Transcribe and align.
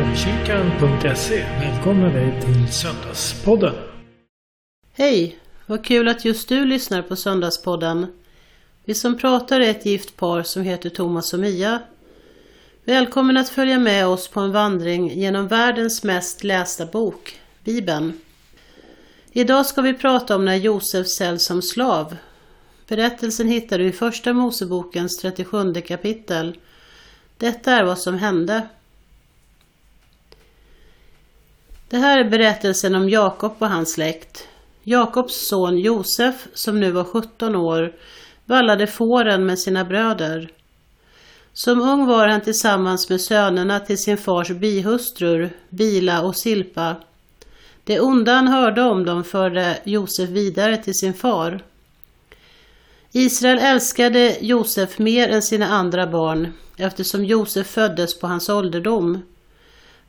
Pingstkyrkan.se 0.00 1.44
välkomnar 1.60 2.14
dig 2.14 2.40
till 2.40 2.72
Söndagspodden. 2.72 3.74
Hej! 4.92 5.38
Vad 5.66 5.84
kul 5.84 6.08
att 6.08 6.24
just 6.24 6.48
du 6.48 6.64
lyssnar 6.64 7.02
på 7.02 7.16
Söndagspodden. 7.16 8.06
Vi 8.84 8.94
som 8.94 9.18
pratar 9.18 9.60
är 9.60 9.70
ett 9.70 9.86
gift 9.86 10.16
par 10.16 10.42
som 10.42 10.62
heter 10.62 10.90
Thomas 10.90 11.34
och 11.34 11.40
Mia. 11.40 11.80
Välkommen 12.84 13.36
att 13.36 13.48
följa 13.48 13.78
med 13.78 14.06
oss 14.06 14.28
på 14.28 14.40
en 14.40 14.52
vandring 14.52 15.10
genom 15.10 15.48
världens 15.48 16.02
mest 16.02 16.44
lästa 16.44 16.86
bok, 16.86 17.40
Bibeln. 17.64 18.20
Idag 19.32 19.66
ska 19.66 19.82
vi 19.82 19.94
prata 19.94 20.36
om 20.36 20.44
när 20.44 20.56
Josef 20.56 21.06
säljs 21.06 21.44
som 21.44 21.62
slav. 21.62 22.16
Berättelsen 22.88 23.48
hittar 23.48 23.78
du 23.78 23.84
i 23.86 23.92
Första 23.92 24.32
Mosebokens 24.32 25.18
37 25.18 25.74
kapitel. 25.74 26.58
Detta 27.36 27.72
är 27.72 27.84
vad 27.84 27.98
som 27.98 28.18
hände. 28.18 28.68
Det 31.90 31.98
här 31.98 32.18
är 32.18 32.30
berättelsen 32.30 32.94
om 32.94 33.08
Jakob 33.08 33.52
och 33.58 33.68
hans 33.68 33.92
släkt. 33.92 34.48
Jakobs 34.82 35.48
son 35.48 35.78
Josef, 35.78 36.46
som 36.54 36.80
nu 36.80 36.90
var 36.90 37.04
17 37.04 37.56
år, 37.56 37.92
vallade 38.44 38.86
fåren 38.86 39.46
med 39.46 39.58
sina 39.58 39.84
bröder. 39.84 40.52
Som 41.52 41.80
ung 41.80 42.06
var 42.06 42.28
han 42.28 42.40
tillsammans 42.40 43.10
med 43.10 43.20
sönerna 43.20 43.80
till 43.80 43.98
sin 43.98 44.16
fars 44.16 44.50
bihustrur, 44.50 45.50
Bila 45.68 46.22
och 46.22 46.36
Silpa. 46.36 46.96
Det 47.84 48.00
onda 48.00 48.32
han 48.32 48.48
hörde 48.48 48.82
om 48.82 49.04
dem 49.04 49.24
förde 49.24 49.78
Josef 49.84 50.28
vidare 50.28 50.76
till 50.76 50.94
sin 50.94 51.14
far. 51.14 51.64
Israel 53.12 53.58
älskade 53.58 54.36
Josef 54.40 54.98
mer 54.98 55.28
än 55.28 55.42
sina 55.42 55.66
andra 55.66 56.06
barn 56.06 56.52
eftersom 56.76 57.24
Josef 57.24 57.66
föddes 57.66 58.20
på 58.20 58.26
hans 58.26 58.48
ålderdom. 58.48 59.22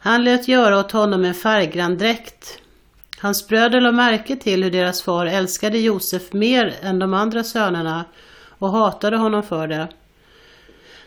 Han 0.03 0.23
lät 0.23 0.47
göra 0.47 0.79
åt 0.79 0.91
honom 0.91 1.25
en 1.25 1.33
färggrann 1.33 1.97
dräkt. 1.97 2.59
Hans 3.19 3.47
bröder 3.47 3.81
lade 3.81 3.95
märke 3.95 4.35
till 4.35 4.63
hur 4.63 4.71
deras 4.71 5.01
far 5.01 5.25
älskade 5.25 5.77
Josef 5.77 6.33
mer 6.33 6.75
än 6.81 6.99
de 6.99 7.13
andra 7.13 7.43
sönerna 7.43 8.05
och 8.59 8.71
hatade 8.71 9.17
honom 9.17 9.43
för 9.43 9.67
det. 9.67 9.87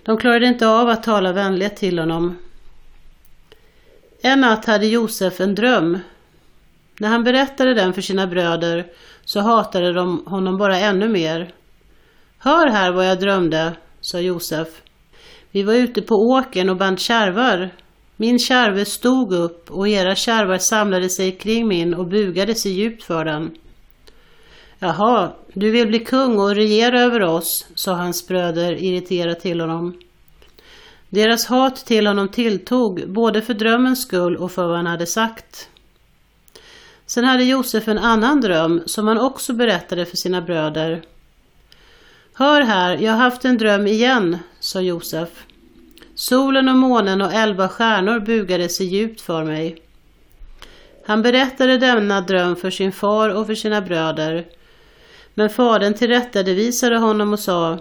De 0.02 0.16
klarade 0.16 0.46
inte 0.46 0.68
av 0.68 0.88
att 0.88 1.02
tala 1.02 1.32
vänligt 1.32 1.76
till 1.76 1.98
honom. 1.98 2.38
En 4.22 4.40
natt 4.40 4.64
hade 4.64 4.86
Josef 4.86 5.40
en 5.40 5.54
dröm. 5.54 5.98
När 6.98 7.08
han 7.08 7.24
berättade 7.24 7.74
den 7.74 7.92
för 7.92 8.02
sina 8.02 8.26
bröder 8.26 8.86
så 9.24 9.40
hatade 9.40 9.92
de 9.92 10.26
honom 10.26 10.58
bara 10.58 10.78
ännu 10.78 11.08
mer. 11.08 11.54
Hör 12.38 12.68
här 12.68 12.92
vad 12.92 13.06
jag 13.06 13.20
drömde, 13.20 13.72
sa 14.00 14.20
Josef. 14.20 14.68
Vi 15.50 15.62
var 15.62 15.74
ute 15.74 16.02
på 16.02 16.14
åken 16.14 16.70
och 16.70 16.76
band 16.76 17.00
kärvar 17.00 17.70
min 18.16 18.38
kärve 18.38 18.84
stod 18.84 19.32
upp 19.32 19.70
och 19.70 19.88
era 19.88 20.14
kärvar 20.14 20.58
samlade 20.58 21.08
sig 21.08 21.32
kring 21.32 21.68
min 21.68 21.94
och 21.94 22.08
bugade 22.08 22.54
sig 22.54 22.72
djupt 22.72 23.02
för 23.02 23.24
den. 23.24 23.50
Jaha, 24.78 25.32
du 25.52 25.70
vill 25.70 25.86
bli 25.86 25.98
kung 25.98 26.38
och 26.38 26.54
regera 26.54 27.00
över 27.00 27.22
oss, 27.22 27.66
sa 27.74 27.92
hans 27.92 28.28
bröder 28.28 28.72
irriterat 28.72 29.40
till 29.40 29.60
honom. 29.60 29.98
Deras 31.08 31.46
hat 31.46 31.76
till 31.76 32.06
honom 32.06 32.28
tilltog, 32.28 33.02
både 33.08 33.42
för 33.42 33.54
drömmens 33.54 34.02
skull 34.02 34.36
och 34.36 34.52
för 34.52 34.66
vad 34.66 34.76
han 34.76 34.86
hade 34.86 35.06
sagt. 35.06 35.68
Sen 37.06 37.24
hade 37.24 37.44
Josef 37.44 37.88
en 37.88 37.98
annan 37.98 38.40
dröm 38.40 38.82
som 38.86 39.08
han 39.08 39.18
också 39.18 39.52
berättade 39.52 40.06
för 40.06 40.16
sina 40.16 40.40
bröder. 40.40 41.02
Hör 42.34 42.62
här, 42.62 42.96
jag 42.96 43.12
har 43.12 43.18
haft 43.18 43.44
en 43.44 43.58
dröm 43.58 43.86
igen, 43.86 44.38
sa 44.60 44.80
Josef. 44.80 45.28
Solen 46.28 46.68
och 46.68 46.76
månen 46.76 47.20
och 47.20 47.32
elva 47.32 47.68
stjärnor 47.68 48.20
bugade 48.20 48.68
sig 48.68 48.86
djupt 48.86 49.20
för 49.20 49.44
mig. 49.44 49.76
Han 51.06 51.22
berättade 51.22 51.78
denna 51.78 52.20
dröm 52.20 52.56
för 52.56 52.70
sin 52.70 52.92
far 52.92 53.28
och 53.28 53.46
för 53.46 53.54
sina 53.54 53.80
bröder. 53.80 54.46
Men 55.34 55.50
fadern 55.50 55.94
tillrättavisade 55.94 56.98
honom 56.98 57.32
och 57.32 57.38
sa 57.38 57.78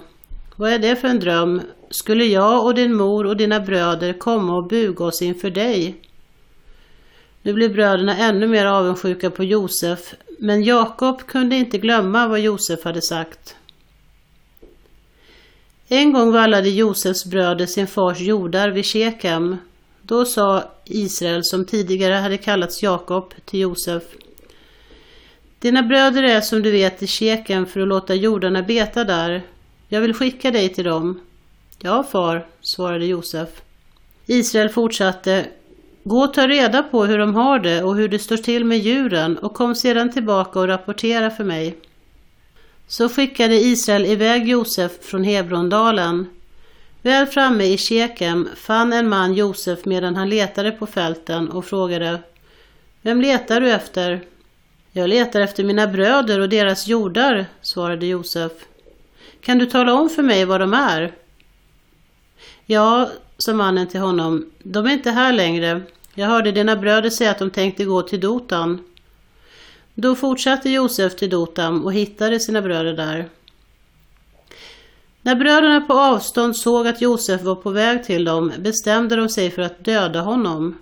Vad 0.55 0.73
är 0.73 0.79
det 0.79 0.95
för 0.95 1.07
en 1.07 1.19
dröm? 1.19 1.61
Skulle 1.89 2.25
jag 2.25 2.65
och 2.65 2.75
din 2.75 2.93
mor 2.93 3.25
och 3.25 3.37
dina 3.37 3.59
bröder 3.59 4.13
komma 4.13 4.57
och 4.57 4.67
buga 4.67 5.05
oss 5.05 5.21
inför 5.21 5.49
dig? 5.49 5.95
Nu 7.41 7.53
blev 7.53 7.73
bröderna 7.73 8.17
ännu 8.17 8.47
mer 8.47 8.65
avundsjuka 8.65 9.29
på 9.29 9.43
Josef, 9.43 10.13
men 10.39 10.63
Jakob 10.63 11.27
kunde 11.27 11.55
inte 11.55 11.77
glömma 11.77 12.27
vad 12.27 12.39
Josef 12.39 12.83
hade 12.83 13.01
sagt. 13.01 13.55
En 15.93 16.13
gång 16.13 16.31
vallade 16.31 16.69
Josefs 16.69 17.25
bröder 17.25 17.65
sin 17.65 17.87
fars 17.87 18.19
jordar 18.19 18.69
vid 18.69 18.85
Shekem. 18.85 19.57
Då 20.01 20.25
sa 20.25 20.63
Israel, 20.85 21.43
som 21.43 21.65
tidigare 21.65 22.13
hade 22.13 22.37
kallats 22.37 22.83
Jakob, 22.83 23.33
till 23.45 23.59
Josef. 23.59 24.03
Dina 25.59 25.83
bröder 25.83 26.23
är 26.23 26.41
som 26.41 26.61
du 26.61 26.71
vet 26.71 27.03
i 27.03 27.07
Shekem 27.07 27.65
för 27.65 27.79
att 27.79 27.87
låta 27.87 28.15
jordarna 28.15 28.61
beta 28.61 29.03
där. 29.03 29.43
Jag 29.87 30.01
vill 30.01 30.13
skicka 30.13 30.51
dig 30.51 30.69
till 30.69 30.83
dem. 30.83 31.19
Ja, 31.79 32.03
far, 32.03 32.45
svarade 32.61 33.05
Josef. 33.05 33.49
Israel 34.25 34.69
fortsatte. 34.69 35.45
Gå 36.03 36.17
och 36.23 36.33
ta 36.33 36.47
reda 36.47 36.83
på 36.83 37.05
hur 37.05 37.17
de 37.17 37.35
har 37.35 37.59
det 37.59 37.83
och 37.83 37.95
hur 37.95 38.07
det 38.09 38.19
står 38.19 38.37
till 38.37 38.65
med 38.65 38.77
djuren 38.77 39.37
och 39.37 39.53
kom 39.53 39.75
sedan 39.75 40.11
tillbaka 40.11 40.59
och 40.59 40.67
rapportera 40.67 41.29
för 41.29 41.43
mig. 41.43 41.77
Så 42.87 43.09
skickade 43.09 43.55
Israel 43.55 44.05
iväg 44.05 44.47
Josef 44.47 44.91
från 45.01 45.23
Hebrondalen. 45.23 46.29
Väl 47.01 47.25
framme 47.25 47.63
i 47.63 47.77
Shekem 47.77 48.49
fann 48.55 48.93
en 48.93 49.09
man 49.09 49.33
Josef 49.33 49.85
medan 49.85 50.15
han 50.15 50.29
letade 50.29 50.71
på 50.71 50.87
fälten 50.87 51.49
och 51.49 51.65
frågade 51.65 52.19
Vem 53.01 53.21
letar 53.21 53.61
du 53.61 53.71
efter? 53.71 54.21
Jag 54.91 55.09
letar 55.09 55.41
efter 55.41 55.63
mina 55.63 55.87
bröder 55.87 56.39
och 56.39 56.49
deras 56.49 56.87
jordar, 56.87 57.45
svarade 57.61 58.05
Josef. 58.05 58.51
Kan 59.41 59.57
du 59.57 59.65
tala 59.65 59.93
om 59.93 60.09
för 60.09 60.23
mig 60.23 60.45
var 60.45 60.59
de 60.59 60.73
är? 60.73 61.11
Ja, 62.65 63.09
sa 63.37 63.53
mannen 63.53 63.87
till 63.87 63.99
honom, 63.99 64.51
de 64.59 64.85
är 64.85 64.91
inte 64.91 65.11
här 65.11 65.33
längre. 65.33 65.81
Jag 66.13 66.27
hörde 66.27 66.51
dina 66.51 66.75
bröder 66.75 67.09
säga 67.09 67.31
att 67.31 67.39
de 67.39 67.49
tänkte 67.49 67.85
gå 67.85 68.01
till 68.01 68.19
Dotan. 68.19 68.83
Då 69.95 70.15
fortsatte 70.15 70.69
Josef 70.69 71.15
till 71.15 71.29
Dotam 71.29 71.85
och 71.85 71.93
hittade 71.93 72.39
sina 72.39 72.61
bröder 72.61 72.93
där. 72.93 73.29
När 75.21 75.35
bröderna 75.35 75.81
på 75.81 75.93
avstånd 75.93 76.55
såg 76.55 76.87
att 76.87 77.01
Josef 77.01 77.41
var 77.41 77.55
på 77.55 77.69
väg 77.69 78.03
till 78.03 78.25
dem 78.25 78.51
bestämde 78.59 79.15
de 79.15 79.29
sig 79.29 79.51
för 79.51 79.61
att 79.61 79.85
döda 79.85 80.21
honom. 80.21 80.77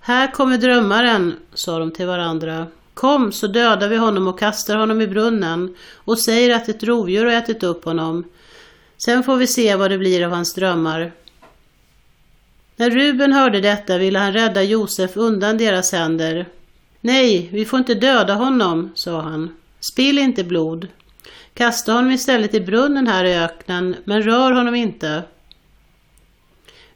Här 0.00 0.32
kommer 0.32 0.58
drömmaren, 0.58 1.34
sa 1.54 1.78
de 1.78 1.90
till 1.90 2.06
varandra. 2.06 2.66
Kom 2.94 3.32
så 3.32 3.46
dödar 3.46 3.88
vi 3.88 3.96
honom 3.96 4.28
och 4.28 4.38
kastar 4.38 4.76
honom 4.76 5.00
i 5.00 5.06
brunnen 5.06 5.74
och 5.94 6.18
säger 6.18 6.56
att 6.56 6.68
ett 6.68 6.82
rovdjur 6.82 7.24
har 7.24 7.32
ätit 7.32 7.62
upp 7.62 7.84
honom. 7.84 8.24
Sen 8.98 9.22
får 9.22 9.36
vi 9.36 9.46
se 9.46 9.76
vad 9.76 9.90
det 9.90 9.98
blir 9.98 10.24
av 10.24 10.30
hans 10.30 10.54
drömmar. 10.54 11.12
När 12.76 12.90
Ruben 12.90 13.32
hörde 13.32 13.60
detta 13.60 13.98
ville 13.98 14.18
han 14.18 14.32
rädda 14.32 14.62
Josef 14.62 15.16
undan 15.16 15.58
deras 15.58 15.92
händer, 15.92 16.46
Nej, 17.06 17.48
vi 17.52 17.64
får 17.64 17.78
inte 17.78 17.94
döda 17.94 18.34
honom, 18.34 18.90
sa 18.94 19.20
han. 19.20 19.56
Spill 19.80 20.18
inte 20.18 20.44
blod. 20.44 20.88
Kasta 21.54 21.92
honom 21.92 22.10
istället 22.10 22.54
i 22.54 22.60
brunnen 22.60 23.06
här 23.06 23.24
i 23.24 23.38
öknen, 23.38 23.96
men 24.04 24.22
rör 24.22 24.52
honom 24.52 24.74
inte. 24.74 25.22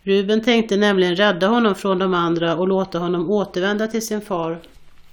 Ruben 0.03 0.45
tänkte 0.45 0.77
nämligen 0.77 1.17
rädda 1.17 1.47
honom 1.47 1.75
från 1.75 1.99
de 1.99 2.15
andra 2.15 2.57
och 2.57 2.69
låta 2.69 2.99
honom 2.99 3.31
återvända 3.31 3.87
till 3.87 4.07
sin 4.07 4.21
far. 4.21 4.61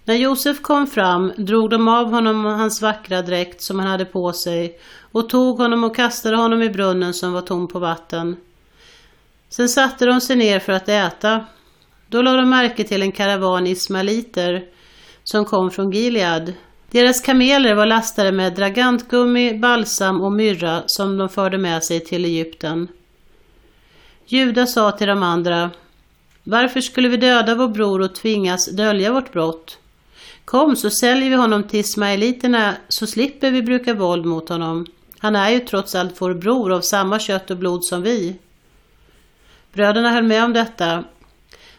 När 0.05 0.15
Josef 0.15 0.61
kom 0.61 0.87
fram 0.87 1.31
drog 1.37 1.69
de 1.69 1.87
av 1.87 2.11
honom 2.11 2.45
hans 2.45 2.81
vackra 2.81 3.21
dräkt 3.21 3.61
som 3.61 3.79
han 3.79 3.87
hade 3.87 4.05
på 4.05 4.33
sig 4.33 4.79
och 5.11 5.29
tog 5.29 5.57
honom 5.57 5.83
och 5.83 5.95
kastade 5.95 6.37
honom 6.37 6.61
i 6.61 6.69
brunnen 6.69 7.13
som 7.13 7.33
var 7.33 7.41
tom 7.41 7.67
på 7.67 7.79
vatten. 7.79 8.35
Sen 9.49 9.69
satte 9.69 10.05
de 10.05 10.21
sig 10.21 10.35
ner 10.35 10.59
för 10.59 10.73
att 10.73 10.89
äta. 10.89 11.45
Då 12.07 12.21
lade 12.21 12.37
de 12.37 12.49
märke 12.49 12.83
till 12.83 13.01
en 13.01 13.11
karavan 13.11 13.67
ismaliter 13.67 14.76
som 15.31 15.45
kom 15.45 15.71
från 15.71 15.91
Gilead. 15.91 16.53
Deras 16.91 17.21
kameler 17.21 17.75
var 17.75 17.85
lastade 17.85 18.31
med 18.31 18.55
dragantgummi, 18.55 19.59
balsam 19.59 20.21
och 20.21 20.31
myrra 20.31 20.83
som 20.85 21.17
de 21.17 21.29
förde 21.29 21.57
med 21.57 21.83
sig 21.83 21.99
till 21.99 22.25
Egypten. 22.25 22.87
Juda 24.25 24.65
sa 24.65 24.91
till 24.91 25.07
de 25.07 25.23
andra, 25.23 25.71
varför 26.43 26.81
skulle 26.81 27.09
vi 27.09 27.17
döda 27.17 27.55
vår 27.55 27.67
bror 27.67 28.01
och 28.01 28.15
tvingas 28.15 28.71
dölja 28.71 29.13
vårt 29.13 29.31
brott? 29.31 29.77
Kom 30.45 30.75
så 30.75 30.89
säljer 30.89 31.29
vi 31.29 31.35
honom 31.35 31.63
till 31.63 31.79
ismaeliterna 31.79 32.75
så 32.87 33.07
slipper 33.07 33.51
vi 33.51 33.61
bruka 33.61 33.93
våld 33.93 34.25
mot 34.25 34.49
honom. 34.49 34.85
Han 35.19 35.35
är 35.35 35.49
ju 35.49 35.59
trots 35.59 35.95
allt 35.95 36.21
vår 36.21 36.33
bror 36.33 36.71
av 36.73 36.81
samma 36.81 37.19
kött 37.19 37.51
och 37.51 37.57
blod 37.57 37.83
som 37.83 38.01
vi. 38.01 38.35
Bröderna 39.73 40.11
höll 40.11 40.23
med 40.23 40.43
om 40.43 40.53
detta 40.53 41.03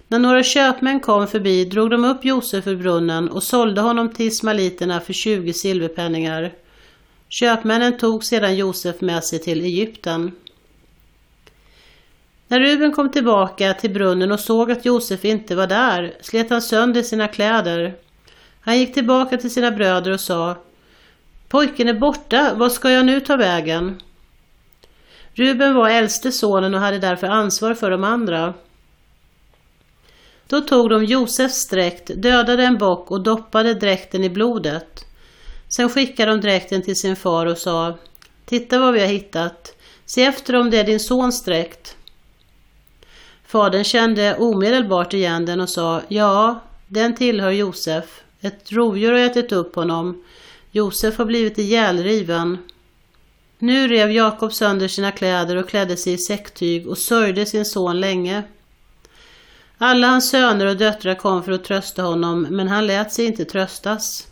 när 0.08 0.19
några 0.19 0.43
köpmän 0.43 1.00
kom 1.00 1.26
förbi 1.26 1.64
drog 1.64 1.90
de 1.90 2.05
upp 2.05 2.25
Josef 2.25 2.66
ur 2.66 2.76
brunnen 2.76 3.28
och 3.28 3.43
sålde 3.43 3.81
honom 3.81 4.12
till 4.12 4.26
ismaliterna 4.26 5.00
för 5.00 5.12
20 5.12 5.52
silverpenningar. 5.52 6.52
Köpmännen 7.28 7.99
tog 7.99 8.25
sedan 8.25 8.56
Josef 8.56 9.00
med 9.00 9.25
sig 9.25 9.38
till 9.38 9.64
Egypten. 9.64 10.32
När 12.49 12.60
Ruben 12.60 12.93
kom 12.93 13.10
tillbaka 13.10 13.75
till 13.75 13.90
brunnen 13.90 14.32
och 14.32 14.40
såg 14.40 14.70
att 14.70 14.84
Josef 14.84 15.25
inte 15.25 15.55
var 15.55 15.66
där 15.66 16.14
slet 16.20 16.50
han 16.50 16.62
sönder 16.62 17.02
sina 17.02 17.28
kläder. 17.28 17.94
Han 18.61 18.78
gick 18.78 18.94
tillbaka 18.94 19.37
till 19.37 19.50
sina 19.50 19.70
bröder 19.70 20.11
och 20.11 20.20
sa 20.20 20.56
Pojken 21.49 21.88
är 21.88 21.94
borta, 21.94 22.54
vad 22.54 22.72
ska 22.72 22.90
jag 22.90 23.06
nu 23.06 23.20
ta 23.20 23.37
vägen? 23.37 24.00
Ruben 25.32 25.75
var 25.75 25.88
äldste 25.88 26.32
sonen 26.32 26.75
och 26.75 26.81
hade 26.81 26.99
därför 26.99 27.26
ansvar 27.26 27.75
för 27.75 27.90
de 27.90 28.04
andra. 28.04 28.54
Då 30.48 30.60
tog 30.60 30.90
de 30.90 31.04
Josefs 31.04 31.68
dräkt, 31.68 32.10
dödade 32.14 32.64
en 32.64 32.78
bock 32.78 33.10
och 33.10 33.22
doppade 33.22 33.74
dräkten 33.74 34.24
i 34.24 34.30
blodet. 34.30 35.04
Sen 35.68 35.88
skickade 35.88 36.30
de 36.30 36.40
dräkten 36.40 36.82
till 36.82 36.96
sin 36.96 37.16
far 37.16 37.46
och 37.46 37.58
sa 37.58 37.98
Titta 38.44 38.78
vad 38.78 38.94
vi 38.94 39.00
har 39.00 39.06
hittat. 39.06 39.76
Se 40.06 40.24
efter 40.24 40.56
om 40.56 40.70
det 40.70 40.78
är 40.78 40.84
din 40.84 41.00
sons 41.00 41.44
dräkt. 41.44 41.96
Fadern 43.46 43.84
kände 43.84 44.36
omedelbart 44.36 45.14
igen 45.14 45.46
den 45.46 45.60
och 45.60 45.68
sa 45.68 46.02
Ja, 46.08 46.60
den 46.86 47.16
tillhör 47.16 47.50
Josef. 47.50 48.22
Ett 48.40 48.72
rovdjur 48.72 49.12
har 49.12 49.18
ätit 49.18 49.52
upp 49.52 49.74
honom. 49.74 50.24
Josef 50.70 51.18
har 51.18 51.24
blivit 51.24 51.58
ihjälriven. 51.58 52.58
Nu 53.58 53.88
rev 53.88 54.10
Jakob 54.10 54.52
sönder 54.52 54.88
sina 54.88 55.12
kläder 55.12 55.56
och 55.56 55.68
klädde 55.68 55.96
sig 55.96 56.12
i 56.12 56.18
säcktyg 56.18 56.88
och 56.88 56.98
sörjde 56.98 57.46
sin 57.46 57.64
son 57.64 58.00
länge. 58.00 58.42
Alla 59.78 60.06
hans 60.06 60.30
söner 60.30 60.66
och 60.66 60.76
döttrar 60.76 61.14
kom 61.14 61.42
för 61.42 61.52
att 61.52 61.64
trösta 61.64 62.02
honom, 62.02 62.42
men 62.42 62.69
han 62.69 62.86
lät 62.86 63.12
sig 63.12 63.26
inte 63.26 63.44
tröstas. 63.44 64.26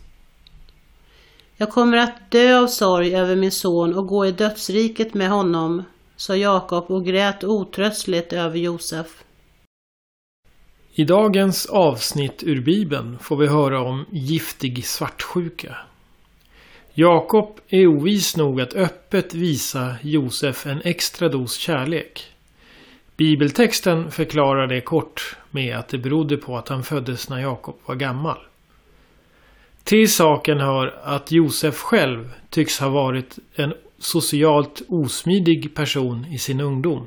Jag 1.56 1.70
kommer 1.70 1.96
att 1.96 2.30
dö 2.30 2.58
av 2.58 2.66
sorg 2.66 3.16
över 3.16 3.36
min 3.36 3.52
son 3.52 3.94
och 3.94 4.06
gå 4.06 4.26
i 4.26 4.32
dödsriket 4.32 5.14
med 5.14 5.30
honom, 5.30 5.82
sa 6.16 6.36
Jakob 6.36 6.90
och 6.90 7.04
grät 7.04 7.44
otröstligt 7.44 8.32
över 8.32 8.58
Josef. 8.58 9.24
I 10.92 11.04
dagens 11.04 11.66
avsnitt 11.66 12.42
ur 12.42 12.60
Bibeln 12.60 13.18
får 13.18 13.36
vi 13.36 13.46
höra 13.46 13.82
om 13.82 14.06
giftig 14.10 14.86
svartsjuka. 14.86 15.76
Jakob 16.94 17.60
är 17.68 17.86
ovis 17.86 18.36
nog 18.36 18.60
att 18.60 18.74
öppet 18.74 19.34
visa 19.34 19.96
Josef 20.02 20.66
en 20.66 20.80
extra 20.84 21.28
dos 21.28 21.56
kärlek. 21.56 22.35
Bibeltexten 23.16 24.10
förklarar 24.10 24.66
det 24.66 24.80
kort 24.80 25.36
med 25.50 25.76
att 25.76 25.88
det 25.88 25.98
berodde 25.98 26.36
på 26.36 26.56
att 26.56 26.68
han 26.68 26.82
föddes 26.82 27.28
när 27.28 27.38
Jakob 27.38 27.76
var 27.86 27.94
gammal. 27.94 28.38
Till 29.84 30.12
saken 30.12 30.60
hör 30.60 31.00
att 31.04 31.32
Josef 31.32 31.74
själv 31.74 32.32
tycks 32.50 32.80
ha 32.80 32.88
varit 32.88 33.38
en 33.54 33.74
socialt 33.98 34.82
osmidig 34.88 35.74
person 35.74 36.24
i 36.24 36.38
sin 36.38 36.60
ungdom. 36.60 37.06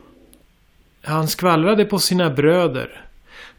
Han 1.01 1.27
skvallrade 1.27 1.85
på 1.85 1.99
sina 1.99 2.29
bröder. 2.29 3.05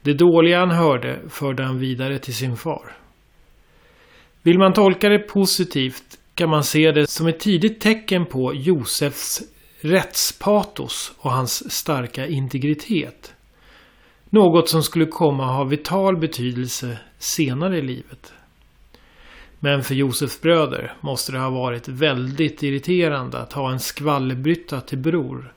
Det 0.03 0.12
dåliga 0.12 0.58
han 0.58 0.70
hörde 0.70 1.19
förde 1.29 1.62
han 1.62 1.79
vidare 1.79 2.19
till 2.19 2.35
sin 2.35 2.56
far. 2.56 2.96
Vill 4.43 4.58
man 4.58 4.73
tolka 4.73 5.08
det 5.08 5.19
positivt 5.19 6.19
kan 6.35 6.50
man 6.50 6.64
se 6.64 6.93
det 6.93 7.06
som 7.06 7.26
ett 7.26 7.41
tidigt 7.41 7.81
tecken 7.81 8.26
på 8.26 8.55
Josefs 8.55 9.43
rättspatos 9.81 11.12
och 11.19 11.31
hans 11.31 11.73
starka 11.73 12.27
integritet. 12.27 13.35
Något 14.31 14.69
som 14.69 14.82
skulle 14.82 15.06
komma 15.06 15.44
att 15.44 15.56
ha 15.56 15.65
vital 15.65 16.17
betydelse 16.17 16.99
senare 17.19 17.79
i 17.79 17.82
livet. 17.82 18.32
Men 19.59 19.82
för 19.82 19.94
Josefs 19.94 20.41
bröder 20.41 20.94
måste 21.00 21.32
det 21.32 21.38
ha 21.38 21.50
varit 21.50 21.88
väldigt 21.88 22.62
irriterande 22.62 23.38
att 23.38 23.53
ha 23.53 23.73
en 23.73 23.81
skvallerbrytta 23.81 24.81
till 24.81 24.99
bror. 24.99 25.53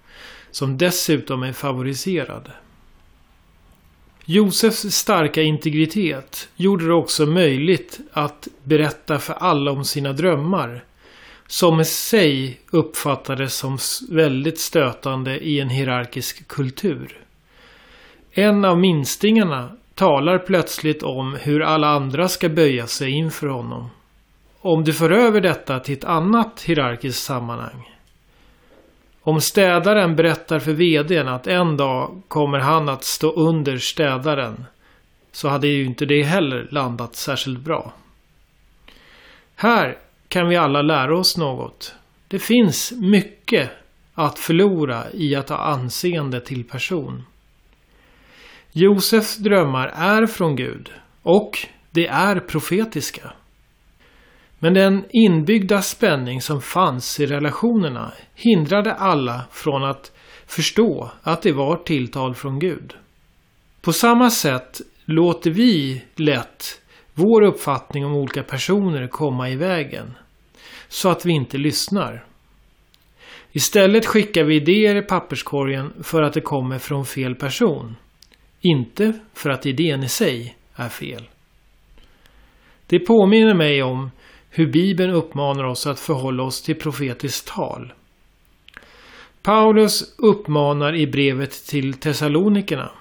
Som 0.51 0.77
dessutom 0.77 1.43
är 1.43 1.53
favoriserad. 1.53 2.51
Josefs 4.25 4.95
starka 4.95 5.41
integritet 5.41 6.49
gjorde 6.55 6.87
det 6.87 6.93
också 6.93 7.25
möjligt 7.25 7.99
att 8.13 8.47
berätta 8.63 9.19
för 9.19 9.33
alla 9.33 9.71
om 9.71 9.85
sina 9.85 10.13
drömmar. 10.13 10.83
Som 11.47 11.79
i 11.79 11.85
sig 11.85 12.59
uppfattades 12.71 13.55
som 13.55 13.77
väldigt 14.09 14.59
stötande 14.59 15.39
i 15.39 15.59
en 15.59 15.69
hierarkisk 15.69 16.47
kultur. 16.47 17.19
En 18.31 18.65
av 18.65 18.79
minstingarna 18.79 19.71
talar 19.95 20.37
plötsligt 20.37 21.03
om 21.03 21.37
hur 21.41 21.61
alla 21.61 21.87
andra 21.87 22.27
ska 22.27 22.49
böja 22.49 22.87
sig 22.87 23.11
inför 23.11 23.47
honom. 23.47 23.89
Om 24.61 24.83
du 24.83 24.93
för 24.93 25.11
över 25.11 25.41
detta 25.41 25.79
till 25.79 25.93
ett 25.93 26.05
annat 26.05 26.61
hierarkiskt 26.61 27.23
sammanhang. 27.23 27.89
Om 29.21 29.41
städaren 29.41 30.15
berättar 30.15 30.59
för 30.59 30.73
vdn 30.73 31.27
att 31.27 31.47
en 31.47 31.77
dag 31.77 32.21
kommer 32.27 32.59
han 32.59 32.89
att 32.89 33.03
stå 33.03 33.31
under 33.31 33.77
städaren 33.77 34.65
så 35.31 35.47
hade 35.47 35.67
ju 35.67 35.85
inte 35.85 36.05
det 36.05 36.23
heller 36.23 36.67
landat 36.71 37.15
särskilt 37.15 37.59
bra. 37.59 37.93
Här 39.55 39.97
kan 40.33 40.49
vi 40.49 40.55
alla 40.55 40.81
lära 40.81 41.17
oss 41.17 41.37
något. 41.37 41.95
Det 42.27 42.39
finns 42.39 42.91
mycket 42.91 43.69
att 44.13 44.39
förlora 44.39 45.03
i 45.11 45.35
att 45.35 45.49
ha 45.49 45.57
anseende 45.57 46.41
till 46.41 46.63
person. 46.63 47.23
Josefs 48.71 49.37
drömmar 49.37 49.87
är 49.95 50.25
från 50.25 50.55
Gud 50.55 50.91
och 51.21 51.67
det 51.91 52.07
är 52.07 52.39
profetiska. 52.39 53.33
Men 54.59 54.73
den 54.73 55.05
inbyggda 55.09 55.81
spänning 55.81 56.41
som 56.41 56.61
fanns 56.61 57.19
i 57.19 57.25
relationerna 57.25 58.13
hindrade 58.35 58.93
alla 58.93 59.41
från 59.51 59.83
att 59.83 60.11
förstå 60.45 61.11
att 61.23 61.41
det 61.41 61.51
var 61.51 61.75
tilltal 61.75 62.35
från 62.35 62.59
Gud. 62.59 62.93
På 63.81 63.93
samma 63.93 64.29
sätt 64.29 64.81
låter 65.05 65.51
vi 65.51 66.03
lätt 66.15 66.81
vår 67.13 67.41
uppfattning 67.41 68.05
om 68.05 68.13
olika 68.13 68.43
personer 68.43 69.07
komma 69.07 69.49
i 69.49 69.55
vägen. 69.55 70.13
Så 70.93 71.09
att 71.09 71.25
vi 71.25 71.31
inte 71.33 71.57
lyssnar. 71.57 72.25
Istället 73.51 74.05
skickar 74.05 74.43
vi 74.43 74.55
idéer 74.55 74.95
i 74.95 75.01
papperskorgen 75.01 75.93
för 76.03 76.21
att 76.21 76.33
det 76.33 76.41
kommer 76.41 76.79
från 76.79 77.05
fel 77.05 77.35
person. 77.35 77.95
Inte 78.61 79.19
för 79.33 79.49
att 79.49 79.65
idén 79.65 80.03
i 80.03 80.09
sig 80.09 80.57
är 80.75 80.89
fel. 80.89 81.29
Det 82.87 82.99
påminner 82.99 83.55
mig 83.55 83.83
om 83.83 84.11
hur 84.49 84.67
Bibeln 84.71 85.13
uppmanar 85.13 85.63
oss 85.63 85.87
att 85.87 85.99
förhålla 85.99 86.43
oss 86.43 86.61
till 86.61 86.75
profetiskt 86.75 87.47
tal. 87.47 87.93
Paulus 89.41 90.15
uppmanar 90.17 90.95
i 90.95 91.07
brevet 91.07 91.51
till 91.51 91.93
Thessalonikerna. 91.93 92.91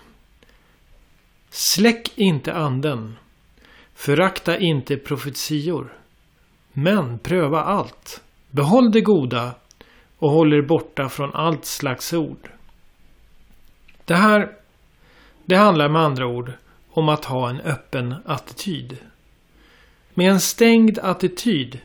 Släck 1.51 2.19
inte 2.19 2.53
anden. 2.53 3.17
Förakta 3.95 4.59
inte 4.59 4.97
profetior. 4.97 6.02
Men 6.73 7.19
pröva 7.19 7.63
allt. 7.63 8.23
Behåll 8.51 8.93
det 8.93 9.01
goda 9.01 9.55
och 10.19 10.31
håll 10.31 10.53
er 10.53 10.63
borta 10.63 11.09
från 11.09 11.35
allt 11.35 11.65
slags 11.65 12.13
ord. 12.13 12.51
Det 14.05 14.15
här 14.15 14.53
det 15.45 15.57
handlar 15.57 15.89
med 15.89 16.03
andra 16.03 16.27
ord 16.27 16.53
om 16.91 17.09
att 17.09 17.25
ha 17.25 17.51
en 17.51 17.61
öppen 17.61 18.15
attityd. 18.27 18.97
Med 20.15 20.31
en 20.31 20.41
stängd 20.41 20.99
attityd 20.99 21.79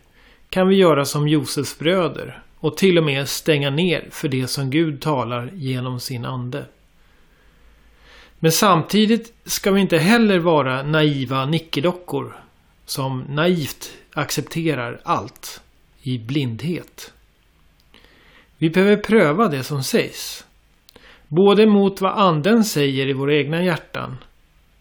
kan 0.49 0.67
vi 0.67 0.75
göra 0.75 1.05
som 1.05 1.27
Josefs 1.27 1.79
bröder 1.79 2.41
och 2.59 2.77
till 2.77 2.97
och 2.97 3.03
med 3.03 3.29
stänga 3.29 3.69
ner 3.69 4.07
för 4.11 4.27
det 4.27 4.47
som 4.47 4.69
Gud 4.69 5.01
talar 5.01 5.51
genom 5.53 5.99
sin 5.99 6.25
ande. 6.25 6.65
Men 8.39 8.51
samtidigt 8.51 9.33
ska 9.45 9.71
vi 9.71 9.81
inte 9.81 9.97
heller 9.97 10.39
vara 10.39 10.83
naiva 10.83 11.45
nickedockor 11.45 12.35
som 12.85 13.25
naivt 13.29 13.93
accepterar 14.17 15.01
allt 15.03 15.61
i 16.01 16.17
blindhet. 16.19 17.13
Vi 18.57 18.69
behöver 18.69 18.97
pröva 18.97 19.47
det 19.47 19.63
som 19.63 19.83
sägs. 19.83 20.45
Både 21.27 21.65
mot 21.67 22.01
vad 22.01 22.19
anden 22.19 22.63
säger 22.63 23.07
i 23.07 23.13
våra 23.13 23.35
egna 23.35 23.63
hjärtan 23.63 24.17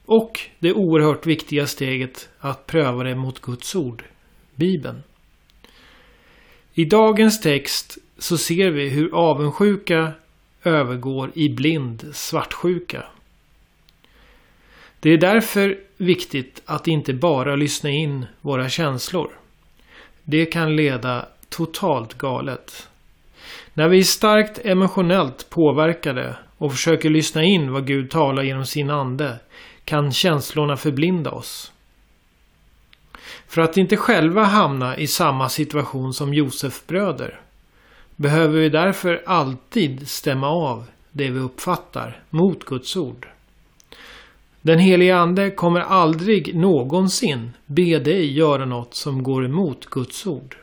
och 0.07 0.41
det 0.59 0.73
oerhört 0.73 1.27
viktiga 1.27 1.67
steget 1.67 2.29
att 2.39 2.67
pröva 2.67 3.05
det 3.05 3.15
mot 3.15 3.41
Guds 3.41 3.75
ord, 3.75 4.05
Bibeln. 4.55 5.03
I 6.75 6.85
dagens 6.85 7.41
text 7.41 7.99
så 8.19 8.39
ser 8.39 8.71
vi 8.71 8.89
hur 8.89 9.15
avundsjuka 9.15 10.13
övergår 10.65 11.31
i 11.35 11.49
blind 11.49 12.05
svartsjuka. 12.13 13.05
Det 15.01 15.11
är 15.11 15.19
därför 15.19 15.86
viktigt 15.97 16.63
att 16.67 16.89
inte 16.89 17.15
bara 17.15 17.57
lyssna 17.57 17.91
in 17.91 18.27
våra 18.41 18.69
känslor. 18.69 19.31
Det 20.25 20.47
kan 20.47 20.77
leda 20.77 21.29
totalt 21.49 22.15
galet. 22.15 22.89
När 23.75 23.89
vi 23.89 23.99
är 23.99 24.03
starkt 24.03 24.59
emotionellt 24.65 25.51
påverkade 25.51 26.37
och 26.59 26.73
försöker 26.73 27.11
lyssna 27.11 27.43
in 27.43 27.73
vad 27.73 27.87
Gud 27.87 28.11
talar 28.11 28.43
genom 28.43 28.67
sin 28.67 28.91
ande 28.91 29.39
kan 29.85 30.13
känslorna 30.13 30.77
förblinda 30.77 31.31
oss. 31.31 31.73
För 33.49 33.63
att 33.63 33.77
inte 33.77 33.97
själva 33.97 34.45
hamna 34.45 34.97
i 34.97 35.07
samma 35.07 35.49
situation 35.49 36.13
som 36.13 36.35
Josef 36.35 36.87
bröder 36.87 37.41
behöver 38.17 38.59
vi 38.59 38.69
därför 38.69 39.23
alltid 39.27 40.09
stämma 40.09 40.49
av 40.49 40.85
det 41.13 41.31
vi 41.31 41.39
uppfattar 41.39 42.23
mot 42.31 42.65
Guds 42.65 42.97
ord. 42.97 43.29
Den 44.67 44.79
helige 44.79 45.17
Ande 45.17 45.51
kommer 45.51 45.81
aldrig 45.81 46.57
någonsin 46.57 47.51
be 47.67 47.99
dig 47.99 48.33
göra 48.33 48.65
något 48.65 48.95
som 48.95 49.23
går 49.23 49.45
emot 49.45 49.87
Guds 49.87 50.27
ord. 50.27 50.57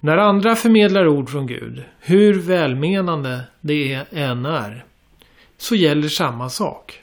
När 0.00 0.16
andra 0.16 0.54
förmedlar 0.54 1.08
ord 1.08 1.30
från 1.30 1.46
Gud, 1.46 1.84
hur 2.00 2.40
välmenande 2.40 3.40
det 3.60 4.06
än 4.10 4.46
är, 4.46 4.84
så 5.56 5.74
gäller 5.74 6.08
samma 6.08 6.48
sak. 6.48 7.02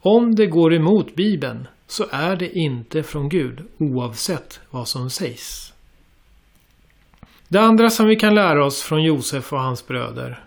Om 0.00 0.34
det 0.34 0.46
går 0.46 0.74
emot 0.74 1.14
Bibeln 1.14 1.68
så 1.86 2.04
är 2.10 2.36
det 2.36 2.58
inte 2.58 3.02
från 3.02 3.28
Gud 3.28 3.60
oavsett 3.78 4.60
vad 4.70 4.88
som 4.88 5.10
sägs. 5.10 5.72
Det 7.48 7.60
andra 7.60 7.90
som 7.90 8.06
vi 8.06 8.16
kan 8.16 8.34
lära 8.34 8.66
oss 8.66 8.82
från 8.82 9.02
Josef 9.02 9.52
och 9.52 9.60
hans 9.60 9.86
bröder 9.86 10.44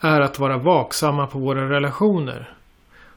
är 0.00 0.20
att 0.20 0.38
vara 0.38 0.58
vaksamma 0.58 1.26
på 1.26 1.38
våra 1.38 1.70
relationer 1.70 2.55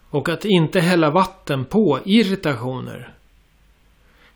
och 0.10 0.30
att 0.30 0.46
inte 0.46 0.80
hälla 0.80 1.10
vatten 1.10 1.66
på 1.66 2.00
irritationer. 2.06 3.14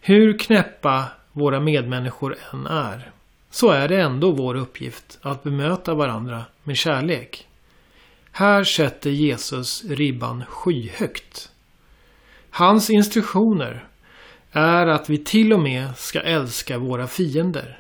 Hur 0.02 0.40
knäppa 0.40 1.06
våra 1.32 1.60
medmänniskor 1.60 2.38
än 2.54 2.66
är 2.68 3.12
så 3.50 3.70
är 3.70 3.88
det 3.88 4.02
ändå 4.02 4.32
vår 4.32 4.56
uppgift 4.56 5.18
att 5.22 5.44
bemöta 5.44 5.94
varandra 5.94 6.46
med 6.64 6.78
kärlek. 6.78 7.48
Här 8.32 8.64
sätter 8.64 9.10
Jesus 9.10 9.84
ribban 9.84 10.44
skyhögt. 10.46 11.52
Hans 12.50 12.90
instruktioner 12.90 13.88
är 14.52 14.88
att 14.88 15.10
vi 15.10 15.18
till 15.18 15.54
och 15.54 15.60
med 15.60 15.98
ska 15.98 16.20
älska 16.22 16.78
våra 16.78 17.08
fiender. 17.08 17.80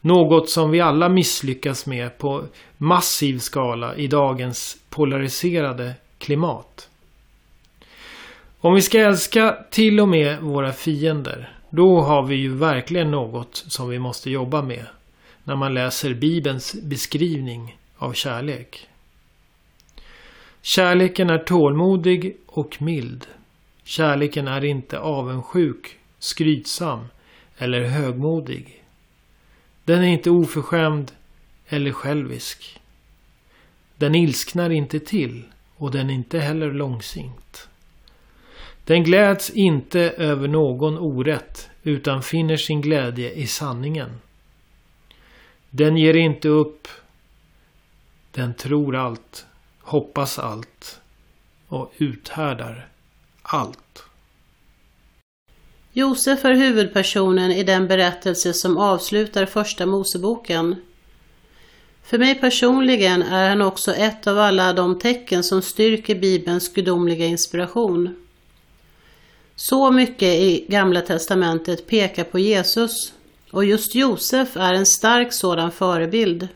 Något 0.00 0.50
som 0.50 0.70
vi 0.70 0.80
alla 0.80 1.08
misslyckas 1.08 1.86
med 1.86 2.18
på 2.18 2.44
massiv 2.76 3.38
skala 3.38 3.96
i 3.96 4.06
dagens 4.06 4.78
polariserade 4.90 5.94
klimat. 6.18 6.88
Om 8.60 8.74
vi 8.74 8.82
ska 8.82 9.00
älska 9.00 9.56
till 9.70 10.00
och 10.00 10.08
med 10.08 10.40
våra 10.40 10.72
fiender, 10.72 11.52
då 11.70 12.00
har 12.00 12.22
vi 12.22 12.34
ju 12.34 12.54
verkligen 12.54 13.10
något 13.10 13.64
som 13.68 13.88
vi 13.88 13.98
måste 13.98 14.30
jobba 14.30 14.62
med 14.62 14.86
när 15.44 15.56
man 15.56 15.74
läser 15.74 16.14
Bibelns 16.14 16.76
beskrivning 16.82 17.78
av 17.96 18.12
kärlek. 18.12 18.88
Kärleken 20.62 21.30
är 21.30 21.38
tålmodig 21.38 22.36
och 22.46 22.82
mild. 22.82 23.26
Kärleken 23.84 24.48
är 24.48 24.64
inte 24.64 24.98
avundsjuk, 24.98 25.98
skrytsam 26.18 27.06
eller 27.58 27.84
högmodig. 27.84 28.82
Den 29.84 30.02
är 30.02 30.08
inte 30.08 30.30
oförskämd 30.30 31.12
eller 31.68 31.92
självisk. 31.92 32.80
Den 33.96 34.14
ilsknar 34.14 34.70
inte 34.70 35.00
till 35.00 35.44
och 35.76 35.90
den 35.90 36.10
är 36.10 36.14
inte 36.14 36.38
heller 36.38 36.72
långsint. 36.72 37.68
Den 38.84 39.04
gläds 39.04 39.50
inte 39.50 40.00
över 40.00 40.48
någon 40.48 40.98
orätt 40.98 41.68
utan 41.82 42.22
finner 42.22 42.56
sin 42.56 42.80
glädje 42.80 43.32
i 43.32 43.46
sanningen. 43.46 44.20
Den 45.70 45.96
ger 45.96 46.16
inte 46.16 46.48
upp. 46.48 46.88
Den 48.30 48.54
tror 48.54 48.96
allt, 48.96 49.46
hoppas 49.80 50.38
allt 50.38 51.00
och 51.68 51.92
uthärdar 51.98 52.88
allt. 53.42 54.02
Josef 55.92 56.44
är 56.44 56.54
huvudpersonen 56.54 57.52
i 57.52 57.62
den 57.62 57.88
berättelse 57.88 58.52
som 58.52 58.78
avslutar 58.78 59.46
första 59.46 59.86
Moseboken. 59.86 60.76
För 62.06 62.18
mig 62.18 62.34
personligen 62.34 63.22
är 63.22 63.48
han 63.48 63.62
också 63.62 63.94
ett 63.94 64.26
av 64.26 64.38
alla 64.38 64.72
de 64.72 64.98
tecken 64.98 65.44
som 65.44 65.62
styrker 65.62 66.14
Bibelns 66.14 66.68
gudomliga 66.68 67.26
inspiration. 67.26 68.16
Så 69.56 69.90
mycket 69.90 70.28
i 70.28 70.66
Gamla 70.68 71.00
Testamentet 71.00 71.86
pekar 71.86 72.24
på 72.24 72.38
Jesus 72.38 73.12
och 73.50 73.64
just 73.64 73.94
Josef 73.94 74.56
är 74.56 74.74
en 74.74 74.86
stark 74.86 75.32
sådan 75.32 75.72
förebild. 75.72 76.48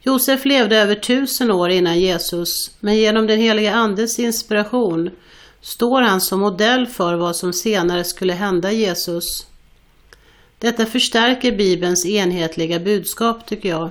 Josef 0.00 0.44
levde 0.44 0.76
över 0.76 0.94
tusen 0.94 1.50
år 1.50 1.70
innan 1.70 2.00
Jesus, 2.00 2.70
men 2.80 2.96
genom 2.96 3.26
den 3.26 3.38
heliga 3.38 3.74
Andes 3.74 4.18
inspiration 4.18 5.10
står 5.60 6.02
han 6.02 6.20
som 6.20 6.40
modell 6.40 6.86
för 6.86 7.14
vad 7.14 7.36
som 7.36 7.52
senare 7.52 8.04
skulle 8.04 8.32
hända 8.32 8.72
Jesus. 8.72 9.46
Detta 10.64 10.86
förstärker 10.86 11.52
Bibelns 11.52 12.06
enhetliga 12.06 12.80
budskap 12.80 13.46
tycker 13.46 13.68
jag. 13.68 13.90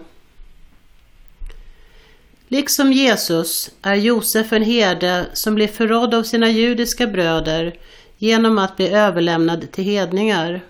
Liksom 2.48 2.92
Jesus 2.92 3.72
är 3.82 3.96
Josef 3.96 4.54
en 4.54 4.64
herde 4.64 5.26
som 5.34 5.56
blir 5.56 5.68
förrådd 5.68 6.14
av 6.14 6.24
sina 6.24 6.50
judiska 6.50 7.08
bröder 7.08 7.76
genom 8.18 8.58
att 8.58 8.78
bli 8.78 8.90
överlämnad 8.90 9.72
till 9.72 9.84
hedningar. 9.84 10.62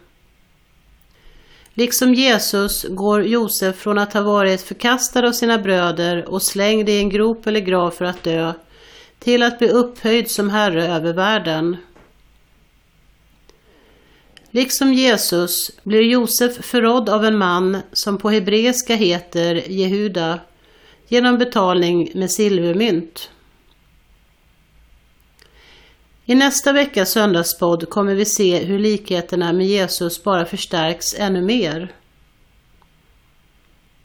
Liksom 1.73 2.13
Jesus 2.13 2.85
går 2.89 3.23
Josef 3.23 3.75
från 3.75 3.97
att 3.97 4.13
ha 4.13 4.21
varit 4.21 4.61
förkastad 4.61 5.27
av 5.27 5.31
sina 5.31 5.57
bröder 5.57 6.29
och 6.29 6.43
slängd 6.43 6.89
i 6.89 6.97
en 6.97 7.09
grop 7.09 7.47
eller 7.47 7.59
grav 7.59 7.91
för 7.91 8.05
att 8.05 8.23
dö 8.23 8.53
till 9.19 9.43
att 9.43 9.59
bli 9.59 9.69
upphöjd 9.69 10.31
som 10.31 10.49
herre 10.49 10.87
över 10.87 11.13
världen. 11.13 11.77
Liksom 14.55 14.93
Jesus 14.93 15.71
blir 15.83 16.01
Josef 16.01 16.65
förrådd 16.65 17.09
av 17.09 17.25
en 17.25 17.37
man 17.37 17.81
som 17.93 18.17
på 18.17 18.29
hebreiska 18.29 18.95
heter 18.95 19.55
Jehuda 19.71 20.39
genom 21.07 21.37
betalning 21.37 22.11
med 22.13 22.31
silvermynt. 22.31 23.29
I 26.25 26.35
nästa 26.35 26.71
veckas 26.71 27.11
söndagspodd 27.11 27.89
kommer 27.89 28.15
vi 28.15 28.25
se 28.25 28.63
hur 28.63 28.79
likheterna 28.79 29.53
med 29.53 29.67
Jesus 29.67 30.23
bara 30.23 30.45
förstärks 30.45 31.15
ännu 31.17 31.41
mer. 31.41 31.91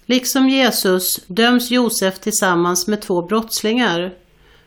Liksom 0.06 0.48
Jesus 0.48 1.20
döms 1.26 1.70
Josef 1.70 2.18
tillsammans 2.18 2.86
med 2.86 3.02
två 3.02 3.22
brottslingar, 3.22 4.14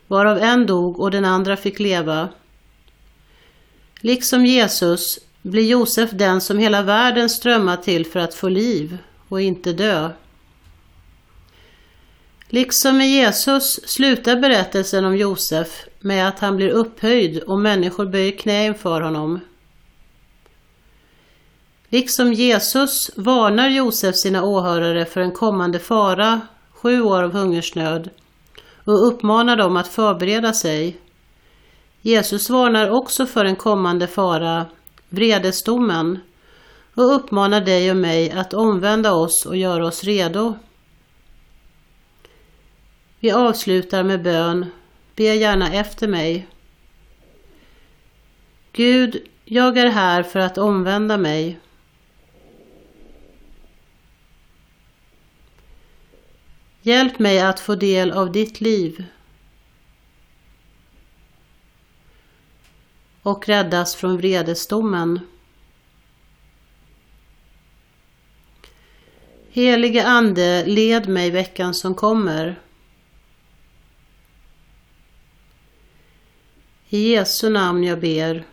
varav 0.07 0.37
en 0.37 0.65
dog 0.65 0.99
och 0.99 1.11
den 1.11 1.25
andra 1.25 1.57
fick 1.57 1.79
leva. 1.79 2.29
Liksom 4.01 4.45
Jesus 4.45 5.19
blir 5.41 5.63
Josef 5.63 6.11
den 6.11 6.41
som 6.41 6.57
hela 6.57 6.81
världen 6.81 7.29
strömmar 7.29 7.77
till 7.77 8.05
för 8.05 8.19
att 8.19 8.33
få 8.33 8.49
liv 8.49 8.97
och 9.29 9.41
inte 9.41 9.73
dö. 9.73 10.09
Liksom 12.47 12.97
med 12.97 13.09
Jesus 13.09 13.79
slutar 13.85 14.35
berättelsen 14.35 15.05
om 15.05 15.17
Josef 15.17 15.85
med 15.99 16.27
att 16.27 16.39
han 16.39 16.55
blir 16.55 16.69
upphöjd 16.69 17.43
och 17.43 17.59
människor 17.59 18.05
böjer 18.05 18.37
knä 18.37 18.65
inför 18.65 19.01
honom. 19.01 19.39
Liksom 21.89 22.33
Jesus 22.33 23.11
varnar 23.15 23.69
Josef 23.69 24.15
sina 24.15 24.43
åhörare 24.43 25.05
för 25.05 25.21
en 25.21 25.31
kommande 25.31 25.79
fara, 25.79 26.41
sju 26.71 27.01
år 27.01 27.23
av 27.23 27.31
hungersnöd, 27.31 28.09
och 28.85 29.07
uppmanar 29.07 29.55
dem 29.57 29.77
att 29.77 29.87
förbereda 29.87 30.53
sig. 30.53 30.97
Jesus 32.01 32.49
varnar 32.49 32.89
också 32.89 33.25
för 33.25 33.45
en 33.45 33.55
kommande 33.55 34.07
fara, 34.07 34.65
vredesdomen, 35.11 36.19
och 36.93 37.15
uppmanar 37.15 37.61
dig 37.61 37.91
och 37.91 37.97
mig 37.97 38.31
att 38.31 38.53
omvända 38.53 39.13
oss 39.13 39.45
och 39.45 39.57
göra 39.57 39.85
oss 39.85 40.03
redo. 40.03 40.55
Vi 43.19 43.31
avslutar 43.31 44.03
med 44.03 44.23
bön. 44.23 44.65
Be 45.15 45.23
gärna 45.23 45.73
efter 45.73 46.07
mig. 46.07 46.47
Gud, 48.71 49.27
jag 49.45 49.77
är 49.77 49.89
här 49.89 50.23
för 50.23 50.39
att 50.39 50.57
omvända 50.57 51.17
mig. 51.17 51.59
Hjälp 56.81 57.19
mig 57.19 57.39
att 57.39 57.59
få 57.59 57.75
del 57.75 58.11
av 58.11 58.31
ditt 58.31 58.61
liv 58.61 59.05
och 63.21 63.47
räddas 63.47 63.95
från 63.95 64.17
vredesdomen. 64.17 65.19
Helige 69.51 70.07
Ande, 70.07 70.65
led 70.65 71.09
mig 71.09 71.31
veckan 71.31 71.73
som 71.73 71.95
kommer. 71.95 72.59
I 76.89 77.11
Jesu 77.13 77.49
namn 77.49 77.83
jag 77.83 77.99
ber. 77.99 78.45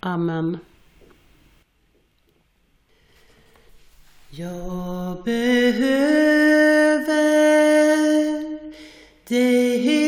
Amen. 0.00 0.58
Jag 4.30 5.24
behöver 5.24 6.02
dig 9.28 10.01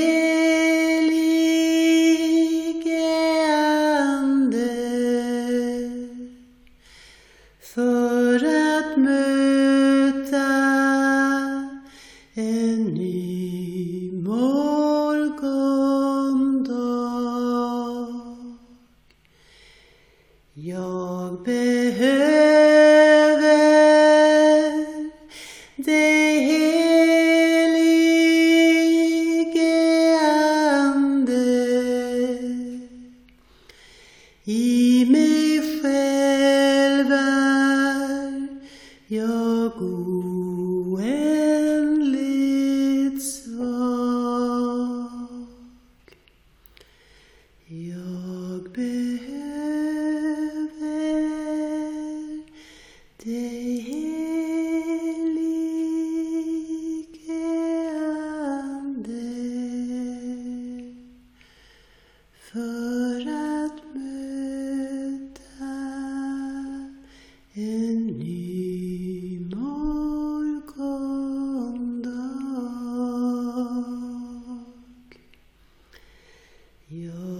morgondag. 76.88 77.14
Jag 77.14 77.33